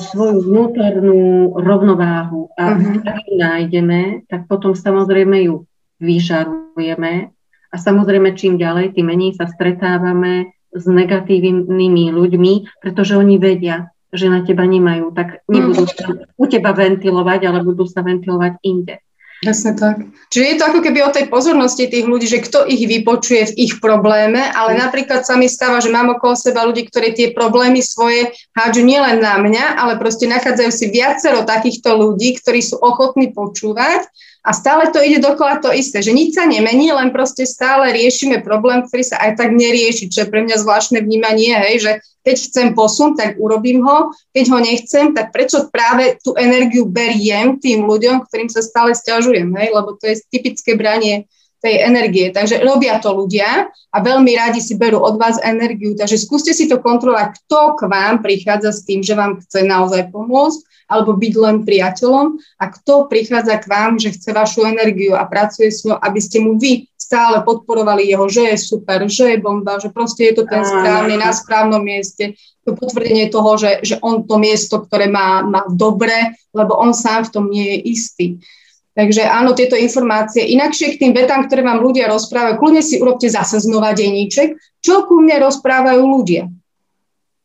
svoju 0.00 0.48
vnútornú 0.48 1.52
rovnováhu 1.60 2.48
a 2.56 2.72
uh-huh. 2.72 3.04
ak 3.04 3.16
ju 3.28 3.34
nájdeme, 3.36 4.00
tak 4.32 4.48
potom 4.48 4.72
samozrejme 4.72 5.44
ju 5.44 5.68
vyžarujeme 6.00 7.28
a 7.68 7.76
samozrejme 7.76 8.32
čím 8.32 8.56
ďalej, 8.56 8.96
tým 8.96 9.12
menej 9.12 9.36
sa 9.36 9.44
stretávame 9.44 10.56
s 10.72 10.84
negatívnymi 10.88 12.12
ľuďmi, 12.12 12.80
pretože 12.80 13.16
oni 13.16 13.36
vedia, 13.36 13.92
že 14.08 14.32
na 14.32 14.40
teba 14.40 14.64
nemajú, 14.64 15.12
tak 15.12 15.44
nebudú 15.48 15.84
sa 15.84 16.16
u 16.36 16.44
teba 16.48 16.72
ventilovať, 16.72 17.40
ale 17.44 17.60
budú 17.60 17.84
sa 17.84 18.00
ventilovať 18.00 18.64
inde. 18.64 19.04
Presne 19.38 19.78
tak. 19.78 20.02
Čiže 20.34 20.44
je 20.44 20.56
to 20.58 20.64
ako 20.66 20.80
keby 20.82 20.98
o 21.06 21.14
tej 21.14 21.30
pozornosti 21.30 21.86
tých 21.86 22.10
ľudí, 22.10 22.26
že 22.26 22.42
kto 22.42 22.66
ich 22.66 22.82
vypočuje 22.90 23.54
v 23.54 23.56
ich 23.70 23.74
probléme, 23.78 24.42
ale 24.50 24.74
mm. 24.74 24.78
napríklad 24.82 25.22
sa 25.22 25.38
mi 25.38 25.46
stáva, 25.46 25.78
že 25.78 25.94
mám 25.94 26.10
okolo 26.10 26.34
seba 26.34 26.66
ľudí, 26.66 26.90
ktorí 26.90 27.14
tie 27.14 27.30
problémy 27.30 27.78
svoje 27.78 28.34
hádžu 28.58 28.82
nielen 28.82 29.22
na 29.22 29.38
mňa, 29.38 29.78
ale 29.78 29.94
proste 29.94 30.26
nachádzajú 30.26 30.70
si 30.74 30.90
viacero 30.90 31.46
takýchto 31.46 31.94
ľudí, 31.94 32.34
ktorí 32.34 32.58
sú 32.58 32.82
ochotní 32.82 33.30
počúvať 33.30 34.10
a 34.48 34.56
stále 34.56 34.88
to 34.88 34.96
ide 35.04 35.20
dokola 35.20 35.60
to 35.60 35.68
isté, 35.68 36.00
že 36.00 36.08
nič 36.08 36.32
sa 36.32 36.48
nemení, 36.48 36.88
len 36.88 37.12
proste 37.12 37.44
stále 37.44 37.92
riešime 37.92 38.40
problém, 38.40 38.80
ktorý 38.88 39.04
sa 39.04 39.20
aj 39.20 39.36
tak 39.36 39.52
nerieši, 39.52 40.08
čo 40.08 40.24
je 40.24 40.32
pre 40.32 40.40
mňa 40.40 40.56
zvláštne 40.64 41.04
vnímanie, 41.04 41.52
hej, 41.52 41.84
že 41.84 41.92
keď 42.24 42.36
chcem 42.48 42.66
posun, 42.72 43.12
tak 43.12 43.36
urobím 43.36 43.84
ho, 43.84 44.16
keď 44.32 44.44
ho 44.48 44.58
nechcem, 44.64 45.12
tak 45.12 45.36
prečo 45.36 45.68
práve 45.68 46.16
tú 46.24 46.32
energiu 46.32 46.88
beriem 46.88 47.60
tým 47.60 47.84
ľuďom, 47.84 48.24
ktorým 48.24 48.48
sa 48.48 48.64
stále 48.64 48.96
stiažujem, 48.96 49.52
hej, 49.52 49.68
lebo 49.68 50.00
to 50.00 50.08
je 50.08 50.24
typické 50.32 50.72
branie 50.80 51.28
tej 51.58 51.84
energie. 51.84 52.30
Takže 52.30 52.62
robia 52.62 53.02
to 53.02 53.10
ľudia 53.12 53.68
a 53.68 53.96
veľmi 53.98 54.30
radi 54.38 54.62
si 54.62 54.78
berú 54.78 55.02
od 55.02 55.18
vás 55.18 55.42
energiu. 55.42 55.92
Takže 55.98 56.16
skúste 56.16 56.54
si 56.54 56.70
to 56.70 56.78
kontrolovať, 56.78 57.34
kto 57.44 57.60
k 57.76 57.80
vám 57.90 58.22
prichádza 58.22 58.70
s 58.70 58.86
tým, 58.86 59.02
že 59.02 59.18
vám 59.18 59.42
chce 59.42 59.66
naozaj 59.66 60.14
pomôcť 60.14 60.67
alebo 60.88 61.14
byť 61.14 61.34
len 61.36 61.56
priateľom 61.68 62.40
a 62.58 62.64
kto 62.72 63.06
prichádza 63.12 63.60
k 63.60 63.70
vám, 63.70 64.00
že 64.00 64.16
chce 64.16 64.32
vašu 64.32 64.64
energiu 64.64 65.12
a 65.12 65.28
pracuje 65.28 65.68
s 65.68 65.84
ňou, 65.84 66.00
aby 66.00 66.20
ste 66.20 66.40
mu 66.40 66.56
vy 66.56 66.88
stále 66.96 67.44
podporovali 67.44 68.08
jeho, 68.08 68.26
že 68.28 68.42
je 68.52 68.56
super, 68.56 69.04
že 69.08 69.36
je 69.36 69.38
bomba, 69.40 69.76
že 69.80 69.92
proste 69.92 70.32
je 70.32 70.40
to 70.40 70.44
ten 70.48 70.64
správny 70.64 71.20
na 71.20 71.32
správnom 71.32 71.80
mieste, 71.80 72.36
to 72.64 72.76
potvrdenie 72.76 73.32
toho, 73.32 73.56
že, 73.56 73.80
že 73.80 73.96
on 74.04 74.28
to 74.28 74.36
miesto, 74.36 74.84
ktoré 74.84 75.08
má, 75.08 75.40
má 75.40 75.64
dobre, 75.72 76.36
lebo 76.52 76.76
on 76.76 76.92
sám 76.92 77.28
v 77.28 77.32
tom 77.32 77.44
nie 77.48 77.64
je 77.64 77.78
istý. 77.88 78.26
Takže 78.98 79.24
áno, 79.30 79.54
tieto 79.54 79.78
informácie. 79.78 80.42
Inakšie 80.58 80.98
k 80.98 81.00
tým 81.06 81.12
vetám, 81.14 81.46
ktoré 81.46 81.62
vám 81.62 81.78
ľudia 81.78 82.10
rozprávajú, 82.10 82.58
kľudne 82.58 82.82
si 82.82 82.98
urobte 82.98 83.30
zase 83.30 83.62
znova 83.62 83.94
denníček, 83.94 84.58
čo 84.82 85.06
ku 85.06 85.22
mne 85.22 85.38
rozprávajú 85.48 86.02
ľudia. 86.02 86.50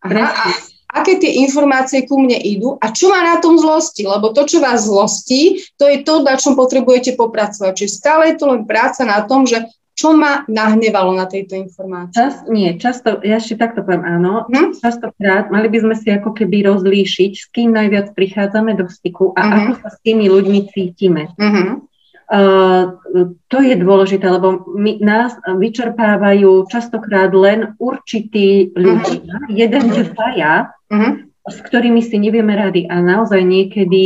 Aha, 0.04 0.28
a 0.34 0.73
aké 0.94 1.18
tie 1.18 1.42
informácie 1.42 2.06
ku 2.06 2.22
mne 2.22 2.38
idú 2.38 2.78
a 2.78 2.94
čo 2.94 3.10
má 3.10 3.26
na 3.26 3.42
tom 3.42 3.58
zlosti, 3.58 4.06
lebo 4.06 4.30
to, 4.32 4.46
čo 4.46 4.62
vás 4.62 4.86
zlostí, 4.86 5.66
to 5.76 5.90
je 5.90 6.06
to, 6.06 6.22
na 6.22 6.38
čom 6.38 6.54
potrebujete 6.54 7.18
popracovať. 7.18 7.74
Čiže 7.74 7.98
stále 7.98 8.24
je 8.32 8.36
to 8.38 8.46
len 8.54 8.70
práca 8.70 9.02
na 9.04 9.26
tom, 9.26 9.50
že 9.50 9.66
čo 9.94 10.18
ma 10.18 10.42
nahnevalo 10.50 11.14
na 11.14 11.30
tejto 11.30 11.54
informácii? 11.54 12.18
Čas, 12.18 12.34
nie, 12.50 12.74
často, 12.82 13.22
ja 13.22 13.38
ešte 13.38 13.62
takto 13.62 13.86
poviem 13.86 14.02
áno, 14.02 14.50
hm? 14.50 14.82
častokrát 14.82 15.54
mali 15.54 15.70
by 15.70 15.86
sme 15.86 15.96
si 15.98 16.10
ako 16.10 16.34
keby 16.34 16.66
rozlíšiť, 16.66 17.32
s 17.38 17.46
kým 17.54 17.70
najviac 17.78 18.10
prichádzame 18.18 18.74
do 18.74 18.90
styku 18.90 19.38
a 19.38 19.42
uh-huh. 19.46 19.58
ako 19.70 19.74
sa 19.86 19.90
s 19.94 19.98
tými 20.02 20.26
ľuďmi 20.34 20.60
cítime. 20.74 21.30
Uh-huh. 21.38 21.86
Uh, 22.34 22.98
to 23.46 23.62
je 23.62 23.78
dôležité, 23.78 24.25
lebo 24.25 24.66
my, 24.74 24.98
nás 25.06 25.38
vyčerpávajú 25.46 26.66
častokrát 26.66 27.30
len 27.30 27.78
určití 27.78 28.74
ľudia. 28.74 29.38
Uh-huh. 29.38 29.54
Jeden, 29.54 29.94
dvaja, 29.94 30.74
uh-huh. 30.90 31.30
s 31.46 31.58
ktorými 31.62 32.02
si 32.02 32.18
nevieme 32.18 32.58
rady 32.58 32.90
a 32.90 33.06
naozaj 33.06 33.38
niekedy 33.38 34.02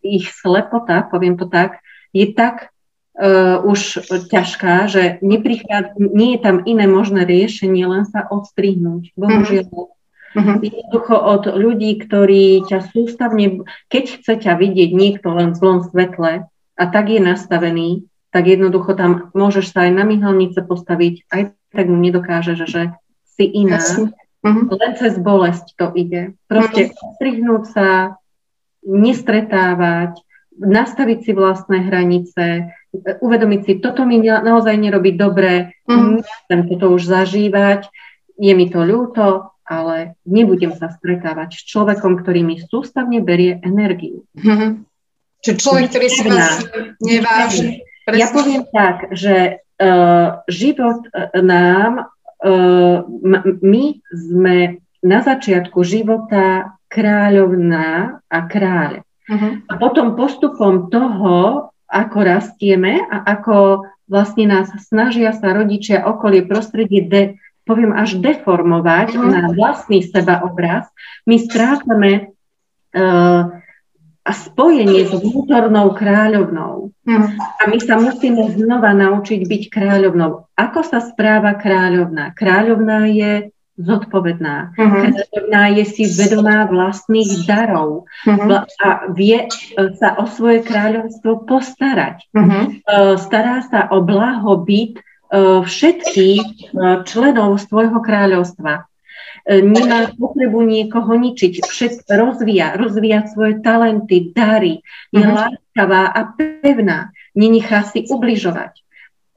ich 0.00 0.24
slepota, 0.40 1.04
poviem 1.04 1.36
to 1.36 1.52
tak, 1.52 1.84
je 2.16 2.32
tak 2.32 2.72
uh, 3.20 3.60
už 3.60 4.08
ťažká, 4.24 4.88
že 4.88 5.20
neprichádza, 5.20 6.00
nie 6.00 6.32
je 6.32 6.40
tam 6.40 6.64
iné 6.64 6.88
možné 6.88 7.28
riešenie, 7.28 7.84
len 7.84 8.08
sa 8.08 8.24
odstrihnúť. 8.24 9.12
Bohužiaľ. 9.20 9.68
Uh-huh. 9.68 10.56
Jednoducho 10.64 11.12
od 11.12 11.44
ľudí, 11.52 12.00
ktorí 12.00 12.64
ťa 12.72 12.88
sústavne, 12.88 13.68
keď 13.92 14.04
chce 14.16 14.32
ťa 14.48 14.56
vidieť 14.64 14.96
niekto 14.96 15.28
len 15.28 15.52
v 15.52 15.60
zlom 15.60 15.84
svetle 15.84 16.48
a 16.76 16.84
tak 16.86 17.08
je 17.08 17.20
nastavený, 17.20 18.04
tak 18.30 18.46
jednoducho 18.46 18.92
tam 18.92 19.32
môžeš 19.32 19.72
sa 19.72 19.88
aj 19.88 19.92
na 19.96 20.04
myhalnice 20.04 20.60
postaviť, 20.60 21.24
aj 21.32 21.42
tak 21.72 21.86
mu 21.88 21.96
nedokážeš, 21.96 22.58
že 22.68 22.82
si 23.36 23.44
iná. 23.48 23.80
Uh-huh. 23.80 24.68
Len 24.68 24.92
cez 25.00 25.16
bolesť 25.16 25.72
to 25.74 25.90
ide. 25.96 26.36
Proste 26.44 26.92
uh-huh. 26.92 27.16
strihnúť 27.16 27.64
sa, 27.72 27.88
nestretávať, 28.86 30.20
nastaviť 30.56 31.18
si 31.26 31.32
vlastné 31.34 31.90
hranice, 31.90 32.44
uvedomiť 33.20 33.60
si, 33.66 33.72
toto 33.82 34.08
mi 34.08 34.22
naozaj 34.22 34.72
nerobí 34.78 35.12
dobre, 35.18 35.76
mm. 35.84 36.24
nechcem 36.24 36.60
toto 36.70 36.96
už 36.96 37.04
zažívať, 37.04 37.90
je 38.40 38.52
mi 38.56 38.70
to 38.72 38.80
ľúto, 38.80 39.52
ale 39.66 40.16
nebudem 40.24 40.72
sa 40.72 40.88
stretávať 40.88 41.60
s 41.60 41.66
človekom, 41.66 42.22
ktorý 42.22 42.46
mi 42.46 42.56
sústavne 42.62 43.20
berie 43.20 43.58
energiu. 43.60 44.24
Mm-hmm. 44.38 44.70
Čiže 45.44 45.56
človek, 45.60 45.84
ktorý 45.92 46.08
si 46.08 46.22
vás 46.26 46.64
neváži. 47.00 47.68
Ja 48.06 48.30
poviem 48.30 48.62
tak, 48.70 49.10
že 49.10 49.66
uh, 49.82 50.40
život 50.46 51.04
uh, 51.10 51.34
nám, 51.42 52.06
uh, 52.42 53.02
my 53.62 53.84
sme 54.14 54.78
na 55.02 55.18
začiatku 55.22 55.82
života 55.82 56.78
kráľovná 56.86 58.22
a 58.30 58.38
kráľ. 58.46 59.02
Uh-huh. 59.26 59.52
A 59.66 59.72
potom 59.78 60.14
postupom 60.14 60.86
toho, 60.86 61.70
ako 61.86 62.18
rastieme 62.22 63.02
a 63.10 63.26
ako 63.26 63.86
vlastne 64.06 64.46
nás 64.50 64.70
snažia 64.86 65.34
sa 65.34 65.50
rodičia 65.50 66.06
okolie 66.06 66.46
prostredie 66.46 67.06
de, 67.06 67.22
poviem 67.66 67.90
až 67.90 68.22
deformovať 68.22 69.18
uh-huh. 69.18 69.30
na 69.30 69.42
vlastný 69.50 70.06
sebaobraz, 70.06 70.86
my 71.26 71.36
strácame 71.42 72.30
uh, 72.94 73.55
a 74.26 74.34
spojenie 74.34 75.06
s 75.06 75.14
vnútornou 75.14 75.94
kráľovnou. 75.94 76.90
Uh-huh. 76.90 77.28
A 77.38 77.62
my 77.70 77.78
sa 77.78 77.94
musíme 77.94 78.50
znova 78.58 78.90
naučiť 78.90 79.46
byť 79.46 79.62
kráľovnou. 79.70 80.50
Ako 80.58 80.82
sa 80.82 80.98
správa 80.98 81.54
kráľovná? 81.54 82.34
Kráľovná 82.34 83.06
je 83.06 83.54
zodpovedná. 83.78 84.74
Uh-huh. 84.74 85.14
Kráľovná 85.14 85.62
je 85.78 85.84
si 85.86 86.04
vedomá 86.10 86.66
vlastných 86.66 87.46
darov 87.46 88.10
uh-huh. 88.26 88.66
a 88.82 88.88
vie 89.14 89.46
e, 89.46 89.48
sa 89.94 90.18
o 90.18 90.26
svoje 90.26 90.66
kráľovstvo 90.66 91.46
postarať. 91.46 92.26
Uh-huh. 92.34 92.82
Stará 93.22 93.62
sa 93.70 93.86
o 93.94 94.02
blahobyt 94.02 94.98
e, 94.98 95.02
všetkých 95.62 96.74
členov 97.06 97.62
svojho 97.62 98.02
kráľovstva. 98.02 98.90
Nemá 99.46 100.10
potrebu 100.18 100.58
niekoho 100.66 101.14
ničiť, 101.14 101.62
všetko 101.62 102.10
rozvíja, 102.10 102.74
rozvíja 102.74 103.30
svoje 103.30 103.62
talenty, 103.62 104.34
dary, 104.34 104.82
je 105.14 105.22
uh-huh. 105.22 105.38
láskavá 105.38 106.10
a 106.10 106.34
pevná, 106.34 107.14
nenechá 107.38 107.86
si 107.86 108.10
ubližovať. 108.10 108.82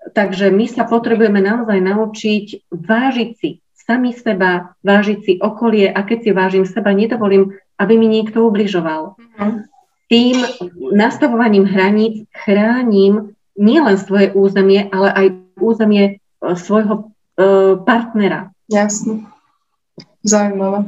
Takže 0.10 0.50
my 0.50 0.66
sa 0.66 0.90
potrebujeme 0.90 1.38
naozaj 1.46 1.78
naučiť 1.78 2.46
vážiť 2.74 3.30
si 3.38 3.62
sami 3.78 4.18
seba, 4.18 4.74
vážiť 4.82 5.20
si 5.22 5.34
okolie 5.38 5.94
a 5.94 6.02
keď 6.02 6.18
si 6.26 6.30
vážim 6.34 6.66
seba, 6.66 6.90
nedovolím 6.90 7.54
aby 7.80 7.96
mi 7.96 8.12
niekto 8.12 8.44
ubližoval. 8.44 9.16
Mm-hmm. 9.16 9.52
Tým 10.12 10.36
nastavovaním 10.92 11.64
hraníc 11.64 12.28
chránim 12.36 13.34
nielen 13.56 13.96
svoje 13.96 14.36
územie, 14.36 14.92
ale 14.92 15.10
aj 15.16 15.26
územie 15.64 16.04
e, 16.06 16.12
svojho 16.60 16.96
e, 17.00 17.04
partnera. 17.88 18.52
Jasne. 18.68 19.24
Zaujímavé. 20.24 20.86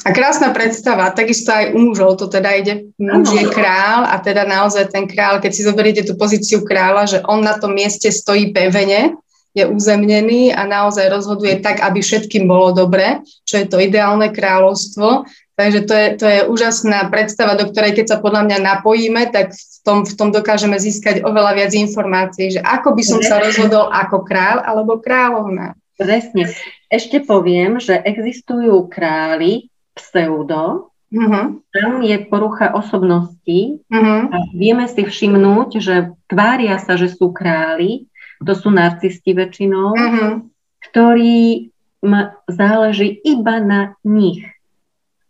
A 0.00 0.16
krásna 0.16 0.54
predstava, 0.56 1.12
takisto 1.12 1.52
aj 1.52 1.76
u 1.76 1.78
mužov 1.90 2.16
to 2.16 2.30
teda 2.30 2.56
ide, 2.56 2.88
muž 2.96 3.36
je 3.36 3.44
král 3.52 4.08
a 4.08 4.16
teda 4.16 4.48
naozaj 4.48 4.88
ten 4.88 5.04
král, 5.04 5.42
keď 5.42 5.50
si 5.52 5.66
zoberiete 5.66 6.02
tú 6.08 6.16
pozíciu 6.16 6.64
kráľa, 6.64 7.02
že 7.04 7.18
on 7.28 7.44
na 7.44 7.58
tom 7.60 7.76
mieste 7.76 8.08
stojí 8.08 8.48
pevene, 8.54 9.18
je 9.50 9.66
uzemnený 9.66 10.54
a 10.54 10.62
naozaj 10.62 11.10
rozhoduje 11.10 11.58
tak, 11.58 11.82
aby 11.82 11.98
všetkým 11.98 12.46
bolo 12.46 12.70
dobre, 12.70 13.20
čo 13.42 13.58
je 13.58 13.66
to 13.66 13.82
ideálne 13.82 14.30
kráľovstvo. 14.30 15.26
Takže 15.58 15.80
to 15.84 15.92
je, 15.92 16.06
to 16.16 16.26
je 16.30 16.40
úžasná 16.48 17.10
predstava, 17.12 17.58
do 17.58 17.68
ktorej 17.68 17.98
keď 17.98 18.06
sa 18.14 18.16
podľa 18.22 18.46
mňa 18.48 18.58
napojíme, 18.62 19.28
tak 19.28 19.52
v 19.52 19.78
tom, 19.84 20.08
v 20.08 20.14
tom 20.16 20.30
dokážeme 20.32 20.78
získať 20.80 21.20
oveľa 21.26 21.52
viac 21.58 21.72
informácií, 21.76 22.56
že 22.56 22.60
ako 22.64 22.96
by 22.96 23.02
som 23.04 23.20
sa 23.20 23.42
rozhodol 23.42 23.90
ako 23.92 24.24
král 24.24 24.62
alebo 24.64 25.02
kráľovná. 25.02 25.76
Presne. 25.98 26.48
Ešte 26.90 27.22
poviem, 27.22 27.78
že 27.78 27.94
existujú 27.94 28.90
králi 28.90 29.70
pseudo, 29.94 30.90
Uh-huh. 31.10 31.58
Tam 31.74 32.06
je 32.06 32.22
porucha 32.30 32.70
osobnosti 32.70 33.82
uh-huh. 33.90 34.30
a 34.30 34.36
vieme 34.54 34.86
si 34.86 35.02
všimnúť, 35.02 35.82
že 35.82 36.14
tvária 36.30 36.78
sa, 36.78 36.94
že 36.94 37.10
sú 37.10 37.34
králi, 37.34 38.06
to 38.38 38.54
sú 38.54 38.70
narcisti 38.70 39.34
väčšinou, 39.34 39.90
uh-huh. 39.90 40.46
ktorí 40.86 41.74
ma 42.06 42.38
záleží 42.46 43.18
iba 43.26 43.58
na 43.58 43.98
nich. 44.06 44.46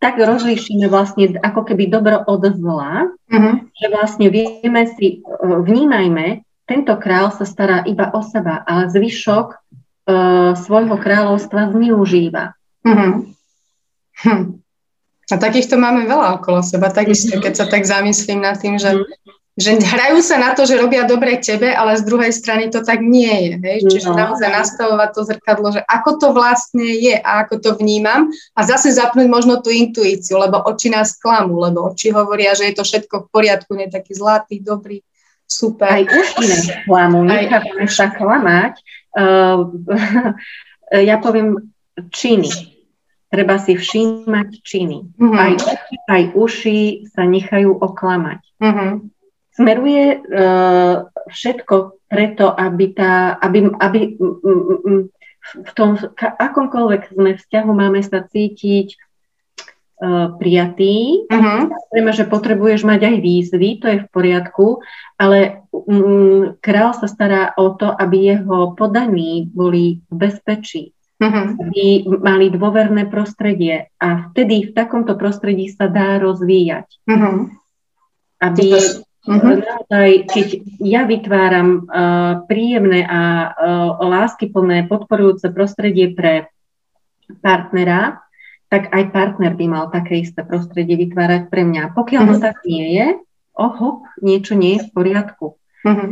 Tak 0.05 0.21
rozlíšime 0.21 0.85
vlastne 0.93 1.41
ako 1.41 1.65
keby 1.65 1.89
dobro 1.89 2.29
od 2.29 2.45
zla, 2.61 3.09
uh-huh. 3.09 3.55
že 3.73 3.87
vlastne 3.89 4.29
vieme 4.29 4.85
si, 5.01 5.25
e, 5.25 5.41
vnímajme, 5.41 6.45
tento 6.69 6.93
král 7.01 7.33
sa 7.33 7.49
stará 7.49 7.89
iba 7.89 8.13
o 8.13 8.21
seba, 8.21 8.69
ale 8.69 8.93
zvyšok 8.93 9.57
uh, 10.11 10.53
svojho 10.59 10.99
kráľovstva 10.99 11.71
zneužíva. 11.71 12.59
Uh-huh. 12.83 13.31
Hm. 14.21 14.61
A 15.31 15.39
takýchto 15.39 15.79
máme 15.79 16.11
veľa 16.11 16.43
okolo 16.43 16.59
seba, 16.61 16.91
takisto, 16.91 17.39
keď 17.39 17.55
sa 17.55 17.67
tak 17.71 17.87
zamyslím 17.87 18.43
nad 18.43 18.59
tým, 18.59 18.83
že, 18.83 18.99
že 19.55 19.79
hrajú 19.79 20.19
sa 20.27 20.43
na 20.43 20.59
to, 20.59 20.67
že 20.67 20.75
robia 20.75 21.07
dobre 21.07 21.39
tebe, 21.39 21.71
ale 21.71 21.95
z 21.95 22.03
druhej 22.03 22.35
strany 22.35 22.67
to 22.67 22.83
tak 22.83 22.99
nie 22.99 23.31
je. 23.31 23.53
Hej? 23.63 23.79
Čiže 23.95 24.11
no. 24.11 24.19
naozaj 24.19 24.51
nastavovať 24.51 25.11
to 25.15 25.23
zrkadlo, 25.31 25.69
že 25.71 25.87
ako 25.87 26.11
to 26.19 26.29
vlastne 26.35 26.83
je 26.83 27.15
a 27.15 27.47
ako 27.47 27.63
to 27.63 27.71
vnímam 27.79 28.27
a 28.59 28.61
zase 28.67 28.91
zapnúť 28.91 29.31
možno 29.31 29.63
tú 29.63 29.71
intuíciu, 29.71 30.35
lebo 30.35 30.59
oči 30.67 30.91
nás 30.91 31.15
klamú, 31.15 31.63
lebo 31.63 31.95
oči 31.95 32.11
hovoria, 32.11 32.59
že 32.59 32.67
je 32.67 32.75
to 32.75 32.83
všetko 32.83 33.15
v 33.23 33.31
poriadku, 33.31 33.79
nie 33.79 33.87
taký 33.87 34.19
zlatý, 34.19 34.59
dobrý, 34.59 34.99
super. 35.47 35.95
Aj 35.95 36.03
uši 36.11 36.43
nás 36.43 36.67
klamú, 36.91 37.23
nechávame 37.23 37.87
sa 37.87 38.11
klamať. 38.11 38.83
Uh, 39.11 39.75
ja 41.11 41.19
poviem 41.19 41.59
činy 42.15 42.71
treba 43.31 43.63
si 43.63 43.79
všímať 43.79 44.49
činy. 44.67 44.99
Mm-hmm. 45.17 45.39
Aj, 45.39 45.53
aj 46.11 46.23
uši 46.35 47.07
sa 47.15 47.23
nechajú 47.23 47.79
oklamať. 47.79 48.43
Mm-hmm. 48.59 48.91
Smeruje 49.55 50.07
uh, 50.19 51.07
všetko 51.31 51.75
preto, 52.11 52.51
aby, 52.51 52.91
tá, 52.91 53.39
aby, 53.39 53.71
aby 53.79 54.19
v 55.41 55.71
tom 55.79 55.95
akomkoľvek 56.19 57.15
sme 57.15 57.39
vzťahu 57.39 57.71
máme 57.71 58.03
sa 58.03 58.27
cítiť 58.27 58.99
prijatý. 60.41 61.29
Uh-huh. 61.29 61.69
Samozrejme, 61.69 62.11
že 62.17 62.25
potrebuješ 62.25 62.89
mať 62.89 63.01
aj 63.05 63.17
výzvy, 63.21 63.69
to 63.79 63.87
je 63.93 63.99
v 64.01 64.09
poriadku, 64.09 64.81
ale 65.21 65.69
um, 65.71 66.57
král 66.65 66.97
sa 66.97 67.05
stará 67.05 67.53
o 67.61 67.77
to, 67.77 67.93
aby 67.93 68.33
jeho 68.33 68.73
podaní 68.73 69.45
boli 69.53 70.01
v 70.09 70.15
bezpečí 70.17 70.97
uh-huh. 71.21 71.47
aby 71.61 72.09
mali 72.09 72.49
dôverné 72.49 73.07
prostredie 73.13 73.93
a 74.01 74.33
vtedy 74.33 74.73
v 74.73 74.75
takomto 74.75 75.15
prostredí 75.15 75.69
sa 75.69 75.87
dá 75.87 76.17
rozvíjať. 76.19 76.89
Uh-huh. 77.05 77.53
Aby 78.41 78.81
uh-huh. 79.29 79.61
naozaj, 79.61 80.09
keď 80.33 80.47
ja 80.81 81.05
vytváram 81.05 81.85
uh, 81.85 82.49
príjemné 82.49 83.05
a 83.05 83.53
uh, 83.53 84.01
láskyplné 84.01 84.89
podporujúce 84.89 85.53
prostredie 85.53 86.17
pre 86.17 86.49
partnera, 87.45 88.25
tak 88.71 88.89
aj 88.95 89.11
partner 89.11 89.53
by 89.59 89.67
mal 89.67 89.85
také 89.91 90.23
isté 90.23 90.47
prostredie 90.47 90.95
vytvárať 90.95 91.51
pre 91.51 91.67
mňa. 91.67 91.91
Pokiaľ 91.99 92.23
uh-huh. 92.23 92.39
to 92.39 92.45
tak 92.47 92.57
nie 92.63 92.87
je, 92.95 93.07
oho, 93.59 94.07
niečo 94.23 94.55
nie 94.55 94.79
je 94.79 94.87
v 94.87 94.91
poriadku. 94.95 95.47
Uh-huh. 95.59 96.11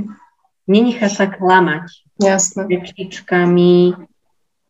Nenechá 0.67 1.07
sa 1.07 1.31
klamať. 1.31 1.87
Jasne. 2.19 2.67
Rečičkami, 2.67 3.95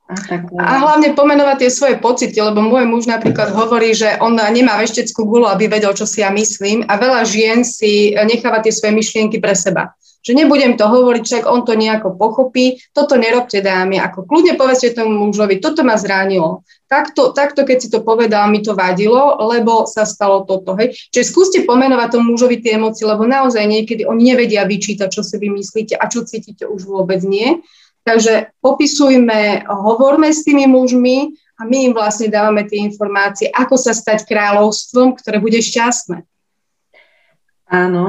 a, 0.09 0.17
tak, 0.25 0.49
a 0.57 0.81
hlavne 0.81 1.13
pomenovať 1.13 1.57
tie 1.61 1.71
svoje 1.73 1.97
pocity, 2.01 2.41
lebo 2.41 2.65
môj 2.65 2.89
muž 2.89 3.05
napríklad 3.05 3.53
hovorí, 3.53 3.93
že 3.93 4.17
on 4.25 4.41
nemá 4.41 4.81
vešteckú 4.81 5.29
gulu, 5.29 5.45
aby 5.45 5.69
vedel, 5.69 5.93
čo 5.93 6.09
si 6.09 6.25
ja 6.25 6.33
myslím 6.33 6.81
a 6.89 6.97
veľa 6.97 7.29
žien 7.29 7.61
si 7.61 8.17
necháva 8.17 8.65
tie 8.65 8.73
svoje 8.73 8.97
myšlienky 8.97 9.37
pre 9.37 9.53
seba. 9.53 9.93
Že 10.19 10.33
nebudem 10.35 10.75
to 10.75 10.85
hovoriť, 10.85 11.23
však 11.25 11.45
on 11.47 11.63
to 11.63 11.79
nejako 11.79 12.19
pochopí, 12.19 12.83
toto 12.91 13.15
nerobte 13.15 13.63
dámy, 13.63 14.03
ako 14.03 14.27
kľudne 14.27 14.59
povedzte 14.59 14.93
tomu 14.93 15.31
mužovi, 15.31 15.63
toto 15.63 15.87
ma 15.87 15.95
zranilo. 15.95 16.67
Takto, 16.91 17.31
takto, 17.37 17.63
keď 17.63 17.79
si 17.79 17.89
to 17.93 18.03
povedal, 18.03 18.51
mi 18.51 18.65
to 18.65 18.75
vadilo, 18.75 19.39
lebo 19.47 19.87
sa 19.87 20.09
stalo 20.09 20.43
toto. 20.43 20.75
Hej. 20.75 20.97
Čiže 21.15 21.25
skúste 21.31 21.59
pomenovať 21.63 22.19
tomu 22.19 22.35
mužovi 22.35 22.59
tie 22.59 22.81
emócie, 22.81 23.07
lebo 23.07 23.29
naozaj 23.29 23.63
niekedy 23.63 24.09
oni 24.09 24.35
nevedia 24.35 24.67
vyčítať, 24.67 25.09
čo 25.13 25.23
si 25.23 25.39
vy 25.39 25.55
myslíte 25.55 25.95
a 25.95 26.05
čo 26.11 26.27
cítite 26.27 26.67
už 26.67 26.89
vôbec 26.89 27.23
nie. 27.23 27.63
Takže 28.09 28.57
popisujme, 28.65 29.69
hovorme 29.69 30.33
s 30.33 30.41
tými 30.41 30.65
mužmi 30.65 31.37
a 31.61 31.69
my 31.69 31.91
im 31.91 31.93
vlastne 31.93 32.33
dávame 32.33 32.65
tie 32.65 32.81
informácie, 32.81 33.53
ako 33.53 33.77
sa 33.77 33.93
stať 33.93 34.25
kráľovstvom, 34.25 35.13
ktoré 35.19 35.43
bude 35.45 35.61
šťastné. 35.61 36.25
Áno, 37.69 38.05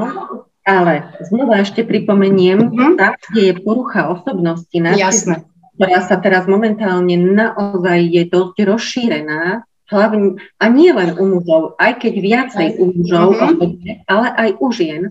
ale 0.70 0.94
znova 1.26 1.66
ešte 1.66 1.82
pripomeniem, 1.82 2.70
mm-hmm. 2.70 2.92
tak, 2.94 3.18
kde 3.34 3.42
je 3.50 3.54
porucha 3.58 4.06
osobnosti, 4.14 4.78
Jasné. 4.78 5.42
ktorá 5.74 5.98
sa 6.06 6.16
teraz 6.22 6.46
momentálne 6.46 7.18
naozaj 7.18 7.98
je 8.06 8.22
dosť 8.30 8.56
rozšírená, 8.62 9.66
hlavne, 9.90 10.38
a 10.62 10.64
nie 10.70 10.94
len 10.94 11.18
u 11.18 11.26
mužov, 11.26 11.74
aj 11.82 11.98
keď 11.98 12.14
viacej 12.22 12.68
u 12.78 12.94
mužov, 12.94 13.34
mm-hmm. 13.34 14.06
ale 14.06 14.28
aj 14.30 14.50
u 14.62 14.68
žien, 14.70 15.02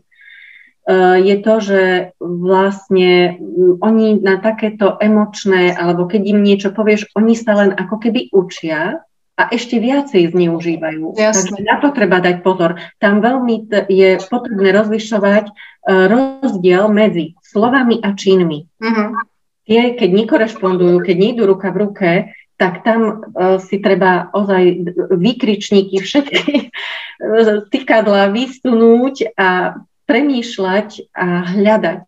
Eh, 0.89 1.17
je 1.22 1.36
to, 1.45 1.56
že 1.62 1.84
vlastne 2.17 3.38
oni 3.78 4.17
na 4.26 4.41
takéto 4.41 4.98
emočné, 4.98 5.69
alebo 5.69 6.10
keď 6.10 6.22
im 6.34 6.41
niečo 6.41 6.74
povieš, 6.74 7.13
oni 7.13 7.38
sa 7.38 7.54
len 7.62 7.78
ako 7.78 8.02
keby 8.02 8.34
učia 8.34 9.06
a 9.39 9.47
ešte 9.56 9.80
viacej 9.80 10.36
zneužívajú. 10.36 11.15
Jasne. 11.15 11.56
Takže 11.56 11.63
na 11.63 11.75
to 11.80 11.88
treba 11.95 12.19
dať 12.19 12.43
pozor. 12.43 12.75
Tam 12.99 13.23
veľmi 13.23 13.56
t- 13.71 13.88
je 13.88 14.19
potrebné 14.28 14.75
rozlišovať 14.75 15.45
uh, 15.47 16.06
rozdiel 16.12 16.91
medzi 16.91 17.39
slovami 17.39 18.04
a 18.04 18.12
činmi. 18.12 18.67
Uh-huh. 18.84 19.15
Tie, 19.63 19.95
keď 19.95 20.10
nekorešpondujú, 20.12 20.99
keď 21.08 21.15
nejdu 21.15 21.47
ruka 21.47 21.71
v 21.71 21.78
ruke, 21.88 22.12
tak 22.60 22.84
tam 22.84 23.32
uh, 23.32 23.56
si 23.63 23.80
treba 23.80 24.28
ozaj 24.36 24.91
vykričníky 25.15 26.04
všetky 26.04 26.67
tykadla 27.71 28.36
vysunúť 28.36 29.39
a 29.39 29.80
premýšľať 30.04 31.15
a 31.15 31.28
hľadať. 31.47 31.99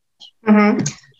Uh-huh. 0.43 0.71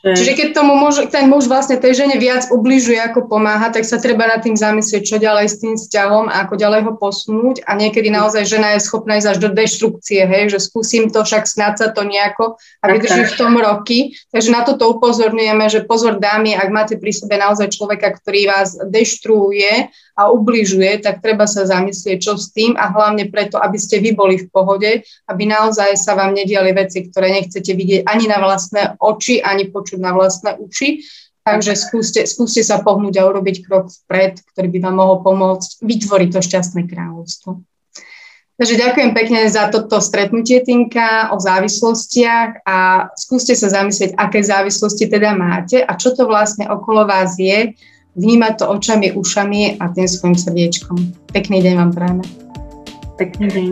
Že... 0.02 0.18
Čiže 0.18 0.34
keď 0.34 0.48
tomu 0.58 0.74
muž, 0.82 0.98
ten 1.14 1.30
muž 1.30 1.46
vlastne 1.46 1.78
tej 1.78 1.94
žene 1.94 2.18
viac 2.18 2.50
ubližuje, 2.50 2.98
ako 2.98 3.30
pomáha, 3.30 3.70
tak 3.70 3.86
sa 3.86 4.02
treba 4.02 4.26
nad 4.26 4.42
tým 4.42 4.58
zamyslieť, 4.58 5.04
čo 5.06 5.22
ďalej 5.22 5.46
s 5.46 5.56
tým 5.62 5.78
vzťahom 5.78 6.26
a 6.26 6.42
ako 6.42 6.58
ďalej 6.58 6.82
ho 6.90 6.94
posunúť. 6.98 7.62
A 7.70 7.78
niekedy 7.78 8.10
naozaj 8.10 8.50
žena 8.50 8.74
je 8.74 8.82
schopná 8.82 9.22
ísť 9.22 9.38
až 9.38 9.38
do 9.46 9.50
deštrukcie, 9.54 10.26
hej, 10.26 10.50
že 10.50 10.58
skúsim 10.58 11.14
to, 11.14 11.22
však 11.22 11.46
snad 11.46 11.78
sa 11.78 11.94
to 11.94 12.02
nejako 12.02 12.58
a 12.82 12.86
vydrží 12.90 13.30
v 13.30 13.38
tom 13.38 13.54
roky. 13.62 14.18
Takže 14.34 14.50
na 14.50 14.66
toto 14.66 14.90
upozorňujeme, 14.98 15.70
že 15.70 15.86
pozor 15.86 16.18
dámy, 16.18 16.58
ak 16.58 16.70
máte 16.74 16.96
pri 16.98 17.14
sebe 17.14 17.38
naozaj 17.38 17.70
človeka, 17.70 18.18
ktorý 18.18 18.50
vás 18.50 18.82
deštruuje 18.82 19.94
a 20.22 20.30
ubližuje, 20.30 21.02
tak 21.02 21.26
treba 21.26 21.50
sa 21.50 21.66
zamyslieť, 21.66 22.22
čo 22.22 22.38
s 22.38 22.54
tým 22.54 22.78
a 22.78 22.94
hlavne 22.94 23.26
preto, 23.34 23.58
aby 23.58 23.82
ste 23.82 23.98
vy 23.98 24.14
boli 24.14 24.38
v 24.38 24.48
pohode, 24.54 25.02
aby 25.26 25.44
naozaj 25.50 25.98
sa 25.98 26.14
vám 26.14 26.38
nediali 26.38 26.70
veci, 26.78 27.10
ktoré 27.10 27.34
nechcete 27.34 27.74
vidieť 27.74 28.06
ani 28.06 28.30
na 28.30 28.38
vlastné 28.38 29.02
oči, 29.02 29.42
ani 29.42 29.74
počuť 29.74 29.98
na 29.98 30.14
vlastné 30.14 30.62
uši. 30.62 31.02
Takže 31.42 31.74
skúste, 31.74 32.30
skúste 32.30 32.62
sa 32.62 32.86
pohnúť 32.86 33.18
a 33.18 33.26
urobiť 33.26 33.66
krok 33.66 33.90
vpred, 33.90 34.46
ktorý 34.54 34.68
by 34.78 34.80
vám 34.86 34.96
mohol 35.02 35.18
pomôcť 35.26 35.82
vytvoriť 35.82 36.30
to 36.38 36.42
šťastné 36.46 36.86
kráľovstvo. 36.86 37.66
Takže 38.62 38.78
ďakujem 38.78 39.12
pekne 39.18 39.50
za 39.50 39.74
toto 39.74 39.98
stretnutie, 39.98 40.62
Tinka, 40.62 41.34
o 41.34 41.42
závislostiach 41.42 42.62
a 42.62 43.10
skúste 43.18 43.58
sa 43.58 43.74
zamyslieť, 43.74 44.14
aké 44.14 44.46
závislosti 44.46 45.10
teda 45.10 45.34
máte 45.34 45.82
a 45.82 45.98
čo 45.98 46.14
to 46.14 46.30
vlastne 46.30 46.70
okolo 46.70 47.10
vás 47.10 47.42
je 47.42 47.74
vnímať 48.16 48.54
to 48.60 48.66
očami, 48.70 49.16
ušami 49.16 49.80
a 49.80 49.88
tým 49.92 50.08
svojim 50.08 50.38
srdiečkom. 50.38 50.98
Pekný 51.32 51.64
deň 51.64 51.74
vám 51.80 51.92
prajeme. 51.96 52.26
Pekný 53.16 53.48
deň. 53.48 53.72